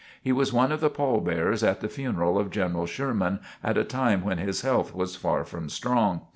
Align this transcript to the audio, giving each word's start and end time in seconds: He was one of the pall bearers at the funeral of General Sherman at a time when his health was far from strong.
He 0.19 0.31
was 0.31 0.51
one 0.51 0.71
of 0.71 0.79
the 0.81 0.89
pall 0.89 1.19
bearers 1.21 1.63
at 1.63 1.79
the 1.79 1.87
funeral 1.87 2.39
of 2.39 2.49
General 2.49 2.87
Sherman 2.87 3.39
at 3.63 3.77
a 3.77 3.83
time 3.83 4.23
when 4.23 4.39
his 4.39 4.61
health 4.61 4.95
was 4.95 5.15
far 5.15 5.43
from 5.43 5.69
strong. 5.69 6.21